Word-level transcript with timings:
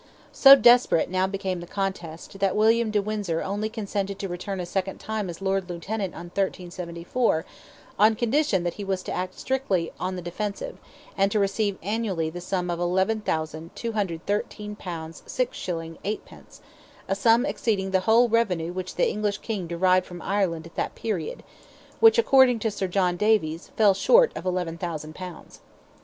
So 0.31 0.55
desperate 0.55 1.11
now 1.11 1.27
became 1.27 1.59
the 1.59 1.67
contest, 1.67 2.39
that 2.39 2.55
William 2.55 2.89
de 2.89 2.99
Windsor 3.03 3.43
only 3.43 3.69
consented 3.69 4.17
to 4.17 4.27
return 4.27 4.59
a 4.59 4.65
second 4.65 4.99
time 4.99 5.29
as 5.29 5.43
Lord 5.43 5.69
Lieutenant 5.69 6.13
in 6.13 6.17
1374, 6.19 7.45
on 7.99 8.15
condition 8.15 8.63
that 8.63 8.73
he 8.73 8.83
was 8.83 9.03
to 9.03 9.11
act 9.11 9.37
strictly 9.37 9.91
on 9.99 10.15
the 10.15 10.21
defensive, 10.23 10.79
and 11.15 11.31
to 11.31 11.37
receive 11.39 11.77
annually 11.83 12.31
the 12.31 12.41
sum 12.41 12.71
of 12.71 12.79
11,213 12.79 14.75
pounds 14.75 15.21
6 15.27 15.55
shillings 15.55 15.99
8 16.03 16.25
pence—a 16.25 17.15
sum 17.15 17.45
exceeding 17.45 17.91
the 17.91 17.99
whole 17.99 18.27
revenue 18.27 18.73
which 18.73 18.95
the 18.95 19.07
English 19.07 19.37
King 19.37 19.67
derived 19.67 20.07
from 20.07 20.23
Ireland 20.23 20.65
at 20.65 20.73
that 20.73 20.95
period; 20.95 21.43
which, 21.99 22.17
according 22.17 22.57
to 22.57 22.71
Sir 22.71 22.87
John 22.87 23.17
Davies, 23.17 23.69
fell 23.77 23.93
short 23.93 24.31
of 24.35 24.47
11,000 24.47 25.13
pounds. 25.13 25.59